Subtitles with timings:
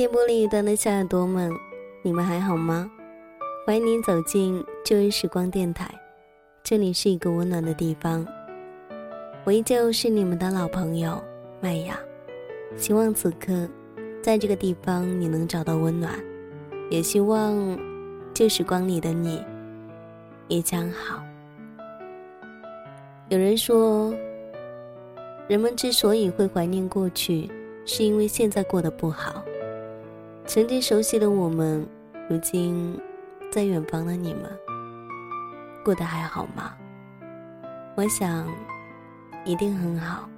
[0.00, 1.52] 电波另一端的小耳朵们，
[2.00, 2.90] 你们还好吗？
[3.66, 5.94] 欢迎您走进旧日时光电台，
[6.62, 8.26] 这里是一个温暖的地方。
[9.44, 11.22] 我依旧是你们的老朋友
[11.60, 12.00] 麦雅，
[12.78, 13.68] 希望此刻
[14.22, 16.18] 在这个地方你能找到温暖，
[16.88, 17.78] 也希望
[18.32, 19.44] 旧时光里的你
[20.48, 21.22] 也将好。
[23.28, 24.14] 有人说，
[25.46, 27.50] 人们之所以会怀念过去。
[27.86, 29.42] 是因为现在过得不好，
[30.52, 31.86] 曾经熟悉的我们，
[32.28, 33.00] 如今
[33.52, 34.50] 在远方的你们，
[35.84, 36.74] 过得还好吗？
[37.94, 38.44] 我想，
[39.44, 40.28] 一定很好，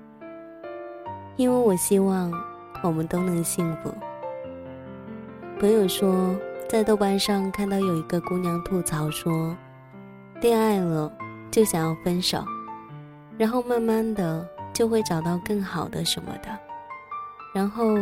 [1.36, 2.30] 因为我希望
[2.82, 3.90] 我们都能幸福。
[5.58, 6.36] 朋友说，
[6.68, 9.56] 在豆瓣上看到有一个姑娘吐槽说，
[10.42, 11.10] 恋爱了
[11.50, 12.44] 就想要分手，
[13.38, 16.50] 然后慢慢的就会找到更好的什么的。
[17.54, 17.96] 然后，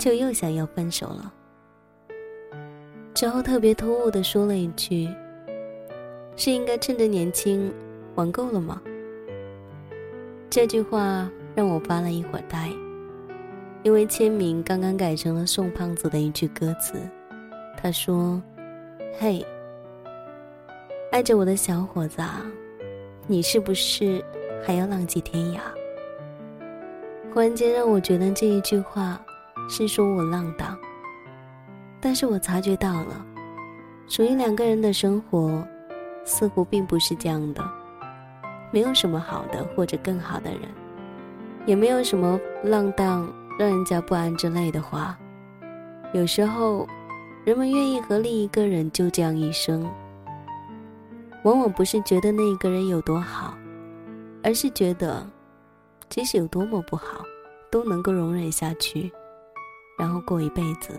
[0.00, 1.32] 就又想要分手了。
[3.12, 5.06] 之后特别突兀的说了一句
[6.36, 7.70] ：“是应该趁着年轻
[8.14, 8.80] 玩够了吗？”
[10.48, 12.70] 这句话让我发了一会儿呆，
[13.82, 16.94] 因为签名刚刚改成了宋胖子的一句歌词。
[17.76, 18.42] 他说
[19.20, 19.44] ：“嘿，
[21.12, 22.42] 爱着我的小伙子，啊，
[23.26, 24.24] 你是不是
[24.64, 25.58] 还要浪迹天涯？”
[27.34, 29.22] 忽然间让我觉得这一句话
[29.70, 30.76] 是说我浪荡，
[32.00, 33.24] 但是我察觉到了，
[34.08, 35.64] 属于两个人的生活
[36.24, 37.62] 似乎并不是这样的，
[38.72, 40.62] 没有什么好的或者更好的人，
[41.66, 45.16] 也没有什么浪荡让人家不安之类的话。
[46.12, 46.84] 有时候，
[47.44, 49.88] 人们愿意和另一个人就这样一生，
[51.44, 53.54] 往往不是觉得那一个人有多好，
[54.42, 55.24] 而是觉得。
[56.08, 57.24] 即使有多么不好，
[57.70, 59.12] 都能够容忍下去，
[60.00, 60.98] 然后过一辈子。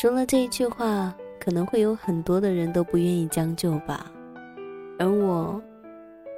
[0.00, 4.10] 说了这一句话，可能会有很多的人都不愿意将就吧，
[4.98, 5.62] 而我，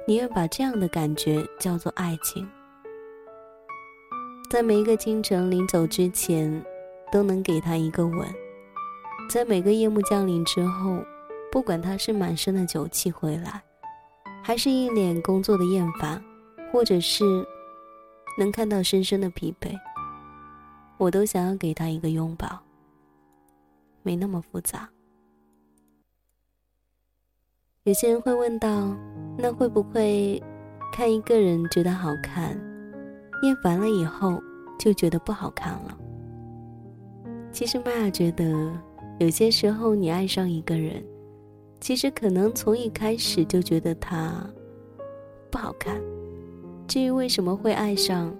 [0.07, 2.47] 宁愿把这样的感觉叫做爱情。
[4.51, 6.63] 在每一个清晨临走之前，
[7.11, 8.21] 都能给他一个吻；
[9.27, 10.99] 在每个夜幕降临之后，
[11.51, 13.63] 不管他是满身的酒气回来，
[14.43, 16.23] 还是一脸工作的厌烦。
[16.71, 17.25] 或者是
[18.39, 19.77] 能看到深深的疲惫，
[21.01, 22.47] 我都想要给他一个拥抱。
[24.03, 24.87] 没那么复杂。
[27.85, 28.95] 有些人会问到，
[29.35, 30.39] 那会不会
[30.93, 32.51] 看一个人觉得好看，
[33.41, 34.39] 厌烦了以后
[34.77, 35.97] 就觉得不好看了？
[37.51, 38.71] 其实玛雅觉得，
[39.17, 41.03] 有些时候你爱上一个人，
[41.79, 44.47] 其实可能从一开始就觉得他
[45.49, 45.99] 不好看。
[46.87, 48.31] 至于为什么会爱上，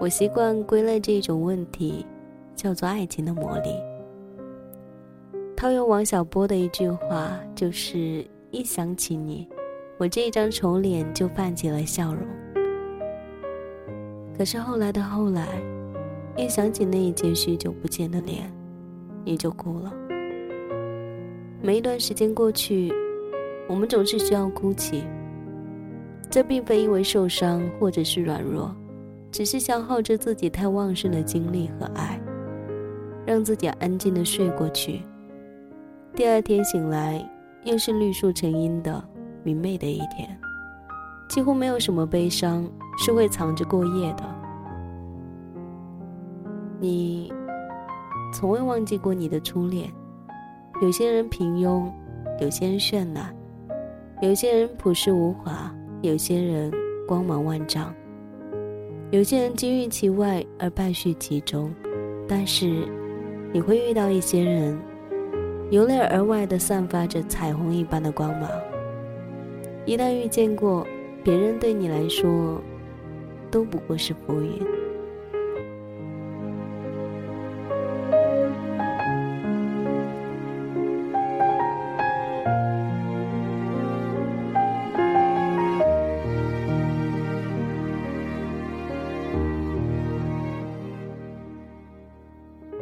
[0.00, 2.06] 我习惯归类这种问题，
[2.56, 3.74] 叫做爱情的魔力。
[5.54, 9.46] 套用王小波的一句话，就是一想起你，
[9.98, 12.26] 我这一张丑脸就泛起了笑容。
[14.38, 15.46] 可是后来的后来，
[16.34, 18.50] 一想起那一件许久不见的脸，
[19.22, 19.92] 你就哭了。
[21.60, 22.90] 每一段时间过去，
[23.68, 25.04] 我们总是需要哭泣。
[26.30, 28.74] 这并非因为受伤或者是软弱，
[29.30, 32.20] 只是消耗着自己太旺盛的精力和爱，
[33.24, 35.02] 让自己安静的睡过去。
[36.14, 37.24] 第二天醒来，
[37.64, 39.02] 又是绿树成荫的
[39.42, 40.28] 明媚的一天，
[41.28, 44.24] 几乎没有什么悲伤是会藏着过夜的。
[46.80, 47.32] 你
[48.32, 49.90] 从未忘记过你的初恋。
[50.82, 51.92] 有些人平庸，
[52.40, 53.36] 有些人绚烂，
[54.22, 55.70] 有些人朴实无华。
[56.00, 56.72] 有些人
[57.06, 57.94] 光芒万丈，
[59.12, 61.74] 有些人金玉其外而败絮其中，
[62.28, 62.86] 但是
[63.52, 64.78] 你会遇到一些人，
[65.70, 68.48] 由内而外的散发着彩虹一般的光芒。
[69.84, 70.86] 一旦遇见过，
[71.24, 72.62] 别人对你来说
[73.50, 74.79] 都不过是浮云。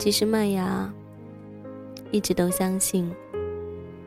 [0.08, 0.90] 其实麦芽
[2.10, 3.14] 一直都相信，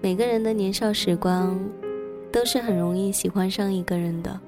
[0.01, 1.59] 每个人的年少时光
[2.31, 4.39] 都是很容易喜欢上一个人的，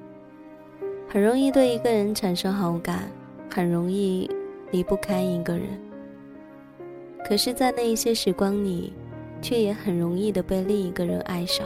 [1.08, 3.08] 很容易对一个人产生好感，
[3.48, 4.28] 很容易
[4.72, 5.68] 离不开一个人。
[7.24, 8.92] 可是，在那一些时光里，
[9.40, 11.64] 却也很容易的被另一个人爱上。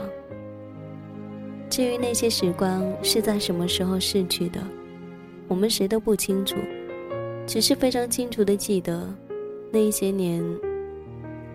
[1.67, 4.61] 至于那些时光是在什么时候逝去的，
[5.47, 6.57] 我们谁都不清楚。
[7.47, 9.11] 只是非常清楚的记得，
[9.71, 10.43] 那些年，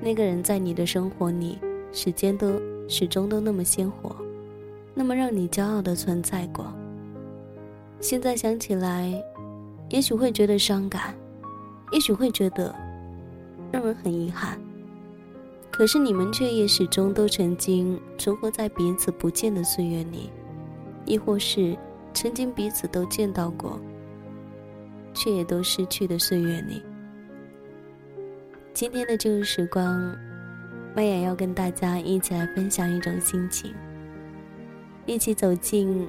[0.00, 1.58] 那个人在你的生活里，
[1.92, 4.14] 时间都始终都那么鲜活，
[4.94, 6.64] 那么让你骄傲的存在过。
[7.98, 9.12] 现在想起来，
[9.90, 11.12] 也许会觉得伤感，
[11.90, 12.72] 也许会觉得
[13.72, 14.60] 让人很遗憾。
[15.72, 20.30] 可是你们却也始终都曾经存活在彼此不见的岁月里，
[21.04, 21.76] 亦或是
[22.12, 23.80] 曾经彼此都见到过，
[25.12, 26.80] 却也都失去的岁月里。
[28.74, 30.18] 今天的旧日时光，
[30.96, 33.72] 麦雅要跟大家一起来分享一种心情，
[35.06, 36.08] 一起走进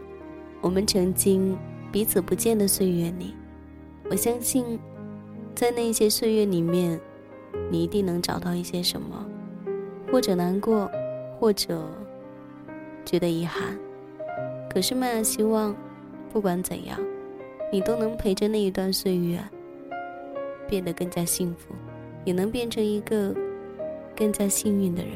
[0.62, 1.56] 我们曾经
[1.92, 3.36] 彼此不见的岁月里。
[4.10, 4.80] 我相信，
[5.54, 7.00] 在那些岁月里面，
[7.70, 9.24] 你一定能找到一些什么。
[10.12, 10.90] 或者难过，
[11.40, 11.88] 或者
[13.06, 13.78] 觉得遗憾，
[14.72, 15.76] 可是麦雅希望，
[16.34, 17.00] 不管怎样，
[17.72, 19.40] 你都能陪着那一段岁月，
[20.68, 21.76] 变得更加幸福，
[22.26, 23.34] 也能变成一个
[24.16, 25.14] 更加幸运的人。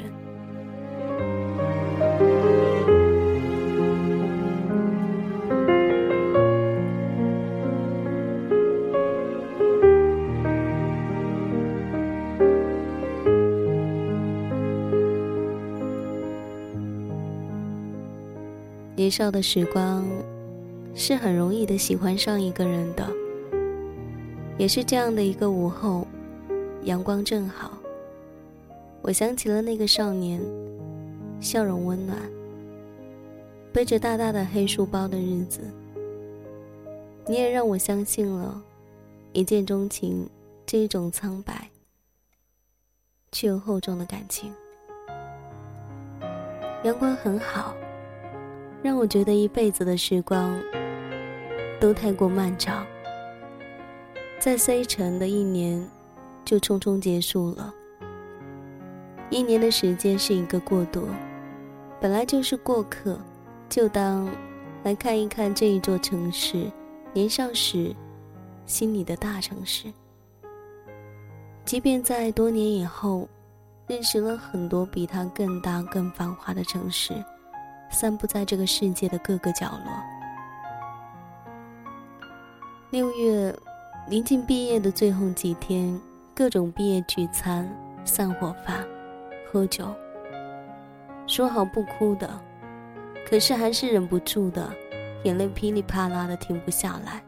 [18.95, 20.05] 年少的时光，
[20.93, 23.07] 是很容易的喜欢上一个人的。
[24.57, 26.05] 也是这样的一个午后，
[26.83, 27.77] 阳光正好。
[29.01, 30.41] 我想起了那个少年，
[31.39, 32.17] 笑容温暖，
[33.71, 35.61] 背着大大的黑书包的日子。
[37.25, 38.61] 你也让我相信了，
[39.33, 40.29] 一见钟情
[40.65, 41.69] 这一种苍白
[43.31, 44.53] 却又厚重的感情。
[46.83, 47.75] 阳光很好。
[48.81, 50.57] 让我觉得一辈子的时光
[51.81, 52.87] 都太过漫长，
[54.39, 55.85] 在塞城的一年
[56.49, 57.71] 就匆匆结束了。
[59.29, 61.07] 一年的时间是一个过渡，
[62.01, 63.19] 本来就是过客，
[63.69, 64.27] 就当
[64.81, 66.65] 来看一看这一座城市，
[67.13, 67.95] 年少时
[68.65, 69.93] 心里的大城市。
[71.65, 73.29] 即便在多年以后，
[73.85, 77.13] 认识了很多比它更大、更繁华的城市。
[77.91, 79.93] 散布在这个世界的各个角落。
[82.89, 83.55] 六月，
[84.07, 85.99] 临近毕业的最后几天，
[86.39, 87.69] 各种毕业聚餐、
[88.05, 88.87] 散伙饭、
[89.51, 89.93] 喝酒。
[91.27, 92.29] 说好不哭的，
[93.27, 94.71] 可是还是忍不住的，
[95.25, 97.21] 眼泪噼里啪啦的停不下来。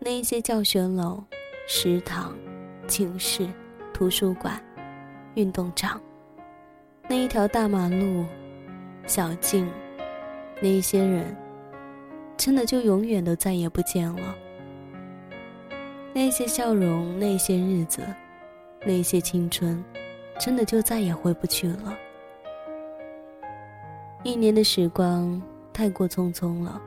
[0.00, 1.22] 那一些教学楼、
[1.68, 2.36] 食堂、
[2.88, 3.46] 寝室、
[3.92, 4.60] 图书馆、
[5.34, 6.00] 运动场，
[7.08, 8.24] 那一条大马路。
[9.06, 9.70] 小径，
[10.60, 11.36] 那一些人，
[12.36, 14.34] 真的就永远都再也不见了。
[16.14, 18.06] 那些笑容，那些日子，
[18.86, 19.84] 那些青春，
[20.38, 21.92] 真的就再也回不去了。
[24.22, 26.80] 一年的时光太过匆匆了，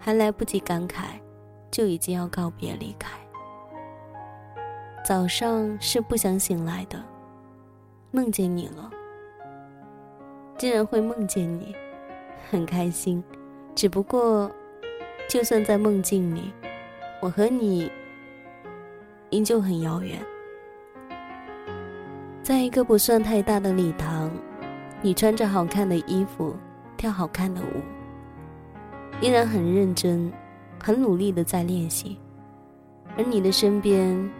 [0.00, 1.04] 还来不及感慨，
[1.70, 3.12] 就已经要告别离开。
[5.04, 7.00] 早上是不想醒来的，
[8.10, 8.90] 梦见你了。
[10.58, 11.72] 竟然会梦见你，
[12.50, 13.22] 很开心。
[13.76, 14.50] 只不过，
[15.28, 16.52] 就算在梦境里，
[17.20, 17.90] 我和你
[19.34, 20.18] 依旧很遥远。
[22.40, 24.30] 在一个不算太大的礼堂，
[25.02, 26.54] 你穿着好看的衣服，
[26.96, 27.82] 跳好看的舞，
[29.20, 30.32] 依然很认真、
[30.80, 32.16] 很努力的在练习。
[33.16, 34.30] 而你的身边，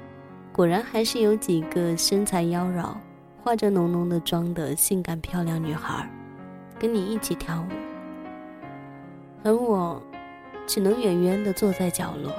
[0.52, 2.94] 果然还是有几个身材妖娆。
[3.42, 6.08] 化着浓浓的妆的性感漂亮女孩，
[6.78, 7.66] 跟你一起跳舞，
[9.42, 10.02] 而我
[10.66, 12.32] 只能远远的坐在角落，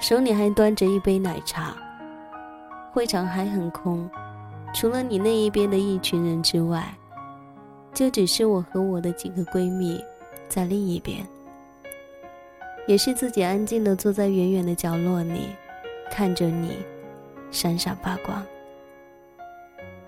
[0.00, 1.74] 手里还端着一杯奶茶。
[2.92, 4.08] 会场还很空，
[4.72, 6.94] 除了你那一边的一群人之外，
[7.92, 10.02] 就只是我和我的几个闺蜜
[10.48, 11.26] 在另一边，
[12.86, 15.48] 也是自己安静的坐在远远的角落里，
[16.10, 16.78] 看着你
[17.50, 18.42] 闪闪发光。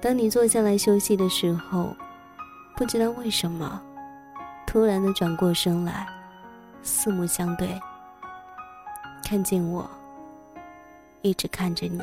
[0.00, 1.94] 当你坐下来休息的时候，
[2.74, 3.80] 不知道为什么，
[4.66, 6.06] 突然的转过身来，
[6.82, 7.68] 四目相对，
[9.28, 9.86] 看见我，
[11.20, 12.00] 一直看着你。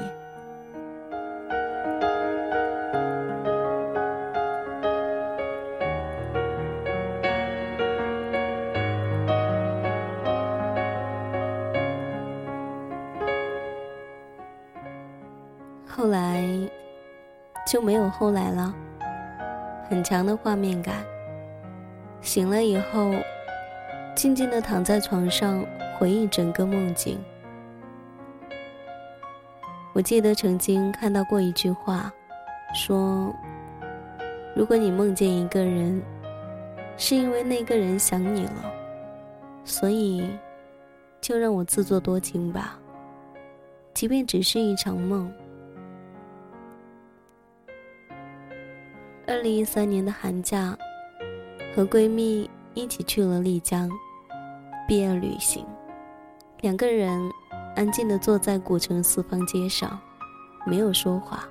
[15.87, 16.45] 后来。
[17.65, 18.71] 就没有后来了。
[19.89, 21.03] 很强的画面感。
[22.21, 23.11] 醒了以后，
[24.15, 25.65] 静静的躺在床上
[25.97, 27.17] 回忆整个梦境。
[29.93, 32.11] 我记得曾经看到过一句话，
[32.73, 33.33] 说：
[34.53, 36.01] 如果你梦见一个人，
[36.97, 38.73] 是因为那个人想你了，
[39.63, 40.29] 所以
[41.21, 42.77] 就让我自作多情吧，
[43.93, 45.33] 即便只是一场梦。
[49.27, 50.77] 二零一三年的寒假，
[51.73, 53.89] 和闺蜜一起去了丽江
[54.87, 55.65] 毕业旅行，
[56.61, 57.31] 两个人。
[57.75, 59.99] 安静地坐在古城四方街上，
[60.65, 61.45] 没有说话。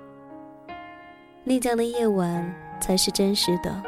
[1.44, 3.82] 丽江的夜晚才是真实的，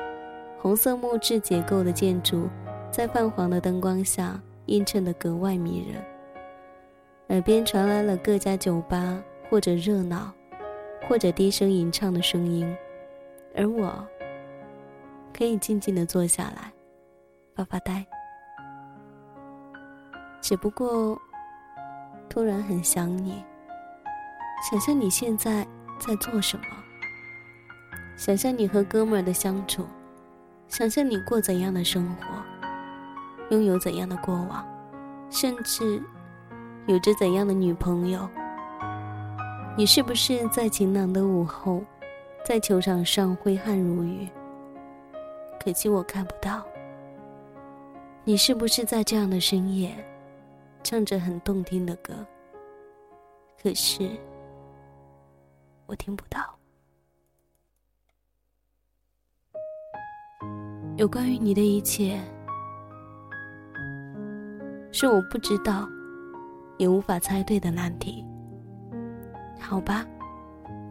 [0.59, 2.47] 红色木质结构的建筑
[2.91, 6.05] 在泛黄的灯光下映衬得格外迷人。
[7.29, 9.19] 耳边传来了各家酒吧
[9.49, 10.31] 或者热闹，
[11.09, 12.71] 或者低声吟唱的声音，
[13.57, 14.07] 而我
[15.33, 16.71] 可以静静地坐下来
[17.55, 18.07] 发发呆。
[20.47, 21.21] 只不过。
[22.29, 23.43] 突然很想你，
[24.71, 25.67] 想象你现在
[25.99, 26.65] 在做什么，
[28.17, 29.85] 想象你和哥们儿的相处，
[30.69, 32.27] 想象你过怎样的生活，
[33.51, 34.65] 拥有怎样的过往，
[35.31, 36.01] 甚至
[36.87, 38.29] 有着怎样的女朋友。
[39.77, 41.83] 你是不是在晴朗的午后，
[42.45, 44.29] 在球场上挥汗如雨？
[45.65, 46.63] 可惜我看不到。
[48.23, 49.93] 你是不是在这样的深夜？
[50.89, 52.15] 唱着很动听的歌，
[53.61, 54.09] 可是
[55.87, 56.57] 我听不到。
[60.97, 62.21] 有关于你的一切，
[64.93, 65.89] 是我不知道
[66.79, 68.25] 也无法猜对的难题。
[69.59, 70.07] 好吧，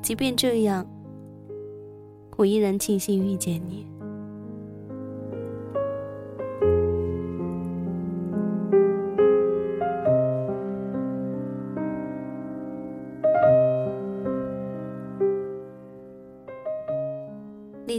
[0.01, 0.85] 即便这样，
[2.35, 3.87] 我依然庆幸遇见你。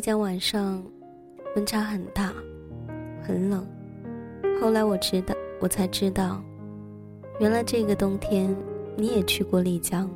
[0.06, 0.80] 丽江晚上
[1.56, 2.32] 温差很大，
[3.24, 3.66] 很冷。
[4.60, 6.40] 后来我知道，我才知道，
[7.40, 8.54] 原来这个冬天
[8.96, 10.08] 你也去过丽江。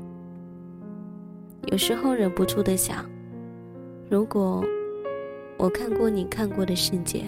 [1.73, 3.05] 有时候忍不住的想，
[4.09, 4.65] 如果
[5.59, 7.25] 我看过你看过的世界，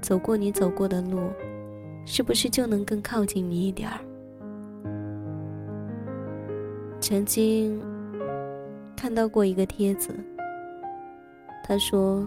[0.00, 1.18] 走过你走过的路，
[2.06, 3.98] 是不是就能更靠近你一点儿？
[7.00, 7.82] 曾经
[8.96, 10.14] 看到过一个帖子。
[11.68, 12.26] 他说：“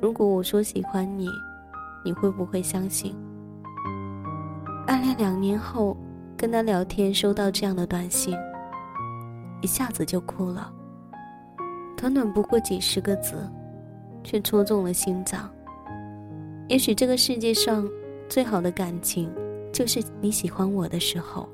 [0.00, 1.28] 如果我说喜欢你，
[2.02, 3.14] 你会不会相信？”
[4.88, 5.94] 暗恋两年后，
[6.38, 8.34] 跟他聊天收到这样的短信，
[9.60, 10.72] 一下子就哭了。
[11.98, 13.46] 短短不过几十个字，
[14.24, 15.50] 却戳中了心脏。
[16.66, 17.86] 也许这个世界上
[18.30, 19.30] 最好的感情，
[19.70, 21.46] 就是你喜欢我的时候，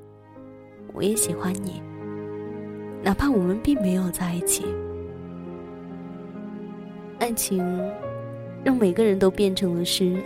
[0.94, 1.82] 我也喜欢你，
[3.02, 4.64] 哪怕我们并没有在一起。
[7.18, 7.58] 爱情
[8.64, 10.22] 让每个人都变成了诗人，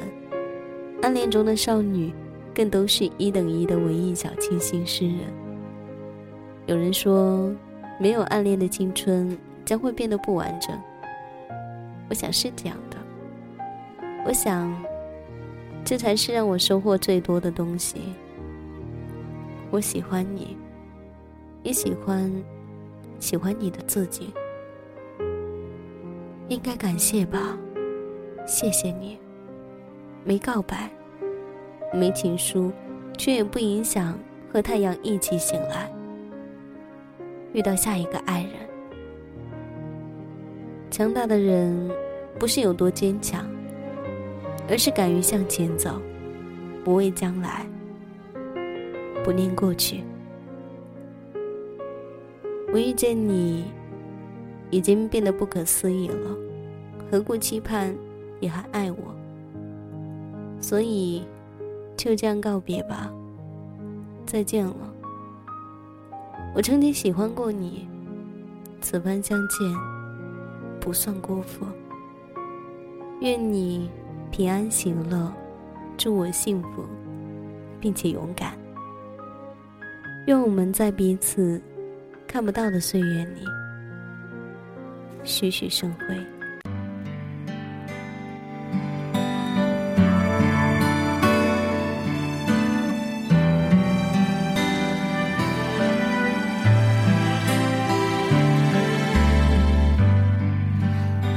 [1.03, 2.13] 暗恋中的少女
[2.55, 5.19] 更都是一等一的文艺小清新诗人。
[6.67, 7.51] 有人说，
[7.99, 10.79] 没有暗恋的青春将会变得不完整。
[12.11, 12.97] 我想是这样的。
[14.27, 14.73] 我想，
[15.85, 17.97] 这才是让我收获最多的东西。
[19.71, 20.57] 我喜欢你，
[21.63, 22.31] 也喜欢
[23.19, 24.33] 喜欢你的自己。
[26.53, 27.59] 应该感谢吧，
[28.47, 29.19] 谢谢你。
[30.23, 30.91] 没告白，
[31.95, 32.71] 没情书，
[33.17, 34.19] 却也不影响
[34.53, 35.91] 和太阳一起醒来，
[37.55, 38.53] 遇到下一个爱人。
[40.91, 41.91] 强大的人，
[42.39, 43.47] 不是有多坚强，
[44.69, 46.03] 而是敢于向前走，
[46.85, 47.67] 不畏将来，
[49.25, 50.05] 不念过去。
[52.75, 53.73] 我遇见你。
[54.73, 56.31] 已经变得不可思议了，
[57.11, 57.95] 何故期盼
[58.41, 59.15] 也还爱我？
[60.61, 61.25] 所以
[61.95, 63.13] 就这样告别吧，
[64.25, 64.75] 再见了。
[66.55, 67.87] 我曾经喜欢过你，
[68.81, 69.59] 此番相见
[70.81, 71.67] 不算辜负。
[73.21, 73.91] 愿你
[74.31, 75.31] 平安喜乐，
[75.99, 76.83] 祝我幸福，
[77.79, 78.59] 并且勇敢。
[80.27, 81.61] 愿我们在彼此
[82.27, 83.45] 看不到的岁月里。
[85.25, 86.07] 徐徐生辉。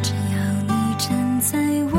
[0.02, 0.38] 只要
[0.68, 1.95] 你站在。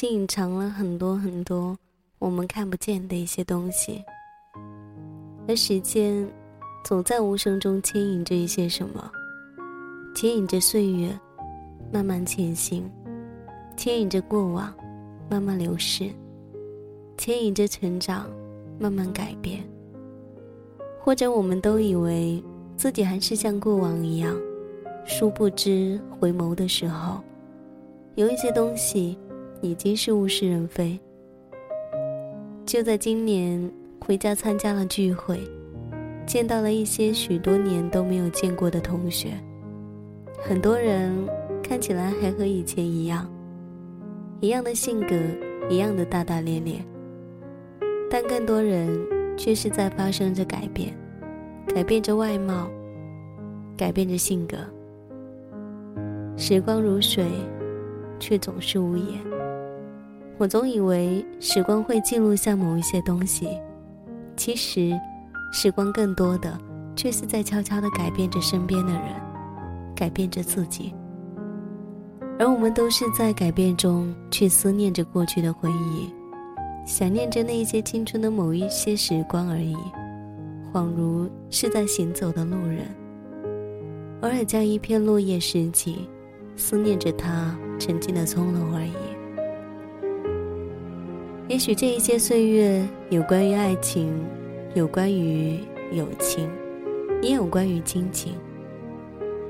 [0.00, 1.76] 是隐藏了很多很多
[2.18, 4.02] 我们看不见的一些东西，
[5.46, 6.26] 而时间
[6.82, 9.12] 总在无声中牵引着一些什么，
[10.14, 11.10] 牵引着岁月
[11.92, 12.90] 慢慢前行，
[13.76, 14.74] 牵引着过往
[15.28, 16.10] 慢慢流逝，
[17.18, 18.26] 牵引着成长
[18.78, 19.62] 慢慢改变。
[20.98, 22.42] 或者我们都以为
[22.74, 24.34] 自己还是像过往一样，
[25.04, 27.20] 殊不知回眸的时候。
[28.14, 29.18] 有一些东西
[29.60, 30.98] 已经是物是人非。
[32.64, 33.70] 就在今年
[34.00, 35.40] 回家参加了聚会，
[36.26, 39.30] 见到了一些许多年都没有见过的同学，
[40.40, 41.12] 很多人
[41.62, 43.28] 看起来还和以前一样，
[44.40, 45.16] 一样的性格，
[45.68, 46.84] 一样的大大咧咧，
[48.10, 48.98] 但更多人
[49.36, 50.96] 却是在发生着改变，
[51.74, 52.70] 改变着外貌，
[53.76, 54.56] 改变着性格。
[56.36, 57.24] 时光如水。
[58.22, 59.18] 却总是无言。
[60.40, 63.46] 我总以为时光会记录下某一些东西，
[64.38, 64.98] 其实，
[65.52, 66.58] 时光更多的
[66.96, 69.02] 却是在悄悄地改变着身边的人，
[69.94, 70.94] 改变着自己。
[72.38, 76.10] 而我们都是在改变中去思念着过去的回忆，
[76.86, 79.76] 想念着那些青春的某一些时光而已，
[80.72, 82.86] 恍如是在行走的路人，
[84.22, 86.08] 偶尔将一片落叶拾起。
[86.56, 89.09] 思念着他曾经的从容而已。
[91.50, 94.08] 也许这一些岁月，有关于爱情，
[94.72, 95.58] 有关于
[95.90, 96.48] 友情，
[97.20, 98.34] 也有关于亲情。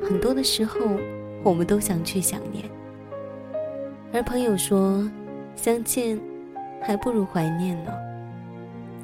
[0.02, 0.80] 很多的时候，
[1.42, 2.64] 我们都想去想念。
[4.14, 5.06] 而朋友说，
[5.54, 6.18] 相见
[6.80, 7.92] 还不如怀念呢。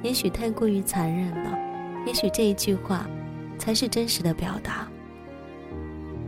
[0.03, 1.55] 也许太过于残忍了，
[2.07, 3.07] 也许这一句话，
[3.59, 4.89] 才是真实的表达。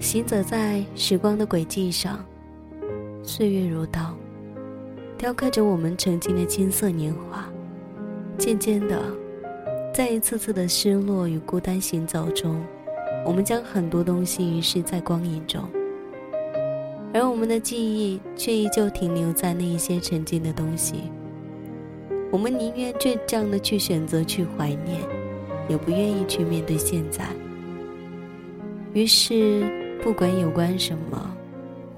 [0.00, 2.22] 行走在时光的轨迹上，
[3.22, 4.14] 岁月如刀，
[5.18, 7.44] 雕刻着我们曾经的青涩年华。
[8.38, 9.02] 渐渐的，
[9.92, 12.64] 在一次次的失落与孤单行走中，
[13.26, 15.64] 我们将很多东西遗失在光影中，
[17.12, 21.10] 而我们的记忆却依旧停留在那一些曾经的东西。
[22.30, 25.00] 我们宁愿倔强的去选择去怀念，
[25.68, 27.24] 也不愿意去面对现在。
[28.92, 29.68] 于是。
[30.00, 31.36] 不管有关什么，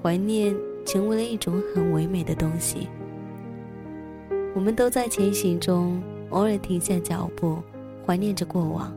[0.01, 2.87] 怀念成为了一种很唯美的东西。
[4.53, 7.57] 我们都在前行中，偶尔停下脚步，
[8.05, 8.93] 怀念着过往，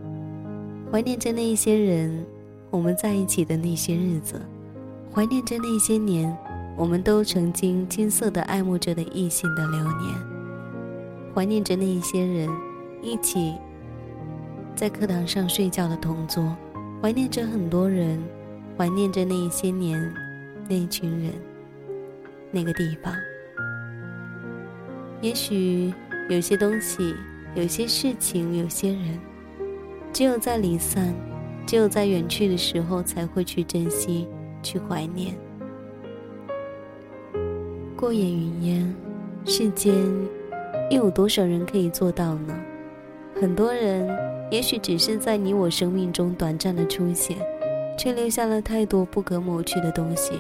[0.90, 2.24] 怀念着那一些人，
[2.70, 4.40] 我们在一起的那些日子，
[5.12, 6.36] 怀念着那些年，
[6.76, 10.14] 我们都曾经金色的爱慕着的异性的流年，
[11.34, 12.48] 怀念着那一些人，
[13.02, 13.54] 一起
[14.74, 16.56] 在课堂上睡觉的同桌，
[17.02, 18.22] 怀念着很多人。
[18.76, 20.12] 怀念着那一些年，
[20.68, 21.30] 那一群人，
[22.50, 23.14] 那个地方。
[25.24, 25.90] 也许
[26.28, 27.14] 有些东西，
[27.54, 29.18] 有些事情，有些人，
[30.12, 31.14] 只有在离散，
[31.66, 34.28] 只有在远去的时候，才会去珍惜，
[34.62, 35.34] 去怀念。
[37.96, 38.94] 过眼云烟，
[39.46, 39.94] 世间
[40.90, 42.54] 又有多少人可以做到呢？
[43.40, 44.06] 很多人，
[44.50, 47.38] 也许只是在你我生命中短暂的出现。
[47.96, 50.32] 却留下了太多不可抹去的东西。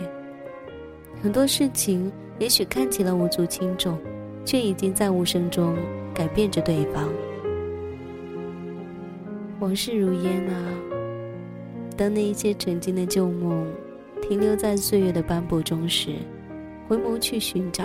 [1.22, 3.96] 很多事情也许看起来无足轻重，
[4.44, 5.76] 却已经在无声中
[6.12, 7.08] 改变着对方。
[9.60, 10.72] 往事如烟啊，
[11.96, 13.66] 当那一些曾经的旧梦
[14.20, 16.16] 停留在岁月的斑驳中时，
[16.86, 17.84] 回眸去寻找，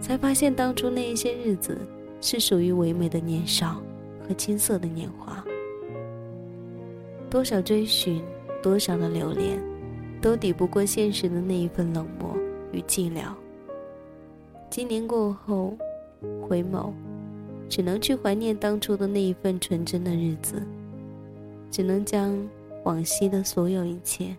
[0.00, 1.78] 才发现当初那一些日子
[2.20, 3.82] 是属于唯美的年少
[4.26, 5.42] 和青涩的年华。
[7.30, 8.22] 多少追寻。
[8.62, 9.60] 多少的留恋，
[10.20, 12.36] 都抵不过现实的那一份冷漠
[12.70, 13.24] 与寂寥。
[14.72, 15.76] 今年过后，
[16.48, 16.94] 回眸，
[17.68, 20.66] 只能去怀念当初的那一份纯真的日子，
[21.70, 22.34] 只能将
[22.84, 24.34] 往昔的所有一切，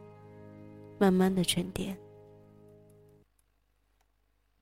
[0.98, 1.96] 慢慢的沉淀。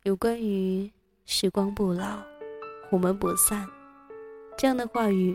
[0.03, 0.91] 有关于
[1.25, 2.19] 时光不老，
[2.91, 3.65] 我们不散，
[4.57, 5.33] 这样的话语，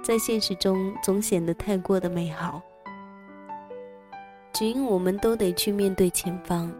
[0.00, 2.62] 在现实中总显得太过的美好。
[4.52, 6.72] 只因我们都得去面对前方，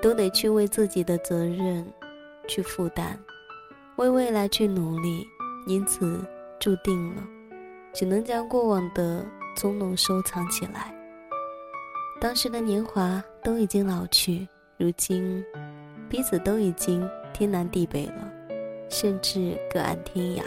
[0.00, 1.84] 都得去为自己的责任
[2.48, 3.18] 去负担，
[3.96, 5.26] 为未来去努力，
[5.66, 6.24] 因此
[6.58, 7.22] 注定了，
[7.92, 9.24] 只能将过往的
[9.56, 10.94] 从容收藏起来。
[12.20, 15.44] 当时的年华都已经老去，如今
[16.08, 18.32] 彼此都已经天南地北了，
[18.88, 20.42] 甚至各安天涯。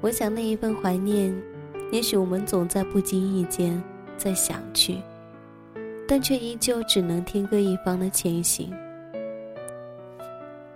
[0.00, 1.34] 我想那一份怀念，
[1.90, 3.82] 也许我们总在不经意间。
[4.16, 5.02] 在想去，
[6.06, 8.72] 但却依旧只能天各一方的前行。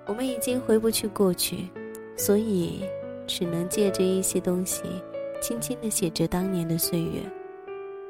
[0.08, 1.68] 我们已经回不去过去，
[2.16, 2.82] 所以
[3.26, 4.82] 只能借着一些东西，
[5.38, 7.20] 轻轻的写着当年的岁月。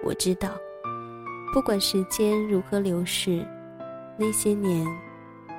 [0.05, 0.51] 我知道，
[1.53, 3.45] 不管时间如何流逝，
[4.17, 4.87] 那些年，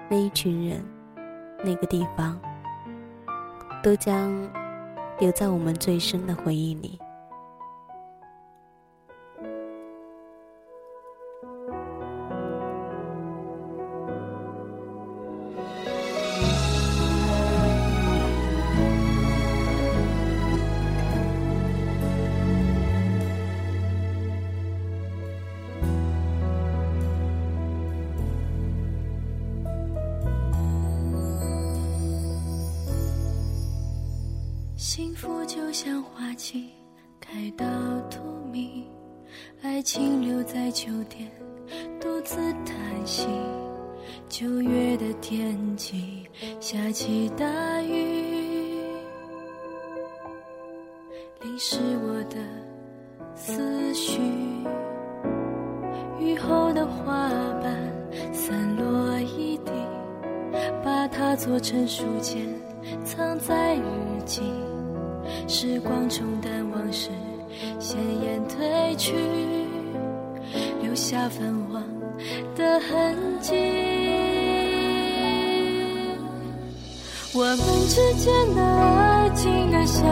[0.10, 0.82] 那一群人，
[1.62, 2.40] 那个地方，
[3.84, 4.32] 都将
[5.20, 6.98] 留在我们最深的回忆里。
[35.70, 36.70] 就像花期，
[37.22, 37.64] 开到
[38.10, 38.20] 荼
[38.52, 38.84] 蘼，
[39.62, 41.32] 爱情留在秋天，
[42.02, 43.28] 独自叹息。
[44.28, 46.28] 九月的天气，
[46.60, 47.46] 下起大
[47.84, 48.82] 雨，
[51.44, 52.38] 淋湿我的
[53.36, 54.20] 思绪。
[56.20, 57.30] 雨后的花
[57.62, 59.72] 瓣散落一地，
[60.84, 62.48] 把它做成书签，
[63.06, 63.82] 藏在日
[64.26, 64.42] 记。
[65.48, 67.10] 时光冲淡往事，
[67.80, 69.14] 鲜艳褪去，
[70.82, 71.84] 留下泛黄
[72.56, 73.56] 的痕迹。
[77.32, 80.04] 我们之间的爱静得像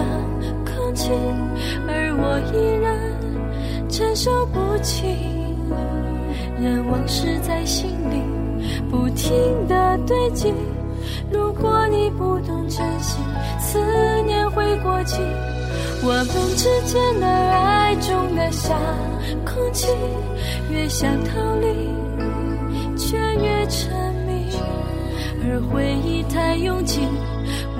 [0.63, 1.09] 空气，
[1.87, 5.07] 而我依然承受不起。
[6.59, 8.21] 任往事在心里
[8.89, 10.53] 不停的堆积。
[11.31, 13.19] 如果你不懂珍惜，
[13.59, 13.79] 思
[14.25, 15.21] 念会过期。
[16.03, 18.77] 我们之间的爱重得像
[19.43, 19.87] 空气，
[20.71, 23.91] 越想逃离，却越沉
[24.25, 24.47] 迷。
[25.43, 27.01] 而回忆太拥挤，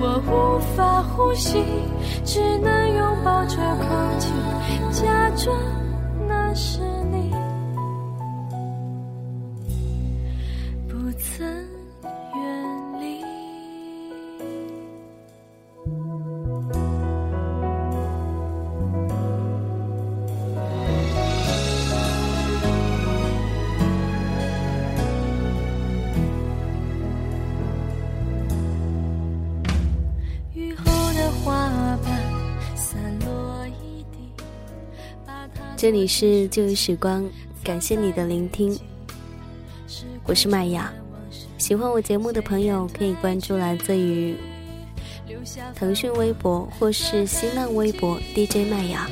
[0.00, 1.62] 我无法呼吸，
[2.24, 4.32] 只能拥抱着空气，
[4.90, 5.56] 假装
[35.88, 37.26] 这里是旧日时光，
[37.64, 38.78] 感谢你的聆听，
[40.26, 40.92] 我是麦雅。
[41.56, 44.36] 喜欢我节目的朋友可以关注来自于
[45.74, 49.08] 腾讯微博或是新浪微博 DJ 麦雅，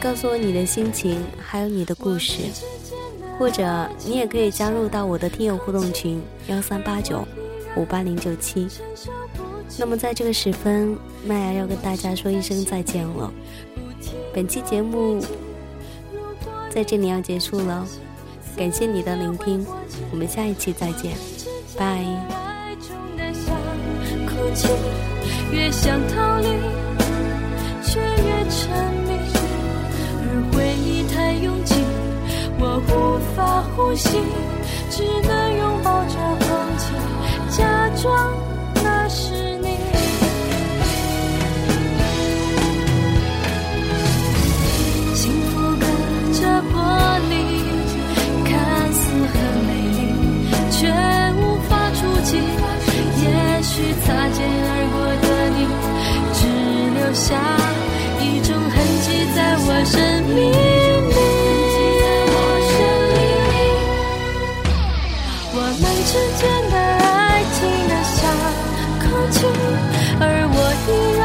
[0.00, 2.42] 告诉我你的心情，还有你的故事，
[3.36, 7.26] 或者你也可以加入到我的听友互动群幺三八九
[7.76, 8.68] 五八零九七。
[9.76, 10.96] 那么在这个时分，
[11.26, 13.34] 麦雅要跟大家说一声再见了。
[14.32, 15.20] 本期节目。
[16.74, 17.86] 在这里要结束了，
[18.56, 19.64] 感谢你的聆听，
[20.10, 21.12] 我们下一期再见，
[21.78, 22.04] 拜。
[25.52, 26.48] 越想逃离，
[27.80, 29.14] 却越沉迷，
[30.18, 31.76] 而回忆太拥挤，
[32.58, 34.18] 我无法呼吸，
[34.90, 36.90] 只能拥抱着空气，
[37.56, 38.34] 假装
[57.34, 57.40] 下
[58.20, 59.98] 一种痕迹在我生
[60.30, 60.48] 命里，
[65.52, 67.56] 我们之间的爱情
[67.90, 68.16] 的像
[69.02, 69.36] 空气，
[70.20, 71.20] 而我依然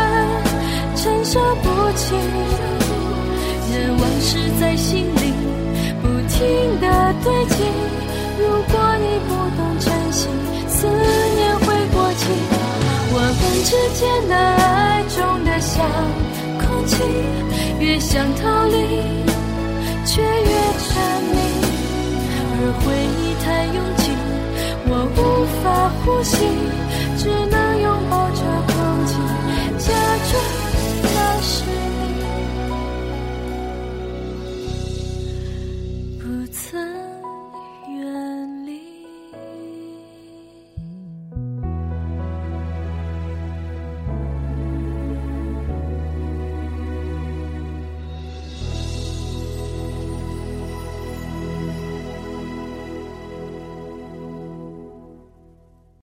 [0.95, 2.01] 承受不起。
[3.71, 5.23] 任往事在心里
[6.01, 6.37] 不停
[6.81, 6.85] 的
[7.23, 7.57] 堆积，
[8.39, 9.61] 如果你不懂
[13.63, 15.85] 之间的爱中的像
[16.59, 17.03] 空气，
[17.79, 18.77] 越想逃离，
[20.05, 20.87] 却越沉
[21.31, 21.37] 迷。
[22.55, 22.85] 而回
[23.19, 24.11] 忆太拥挤，
[24.87, 25.19] 我无
[25.61, 25.63] 法
[26.03, 26.37] 呼吸，
[27.17, 28.73] 只能拥抱着空
[29.05, 29.11] 气，
[29.77, 29.87] 假
[30.31, 30.68] 装。